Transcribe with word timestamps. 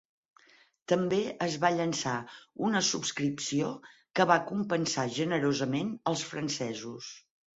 També 0.91 1.17
es 1.47 1.57
va 1.65 1.69
llançar 1.73 2.13
una 2.69 2.81
subscripció 2.87 3.69
que 4.19 4.27
va 4.33 4.39
compensar 4.53 5.05
generosament 5.21 5.95
als 6.13 6.27
francesos. 6.33 7.13